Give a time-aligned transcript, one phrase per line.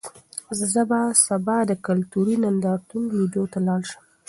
[0.71, 4.03] زه به سبا د کلتوري نندارتون لیدو ته لاړ شم.